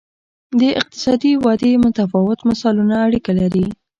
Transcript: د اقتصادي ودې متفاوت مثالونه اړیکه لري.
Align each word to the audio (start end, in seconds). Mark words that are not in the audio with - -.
د 0.59 0.61
اقتصادي 0.79 1.33
ودې 1.45 1.71
متفاوت 1.85 2.39
مثالونه 2.49 2.95
اړیکه 3.05 3.31
لري. 3.39 3.65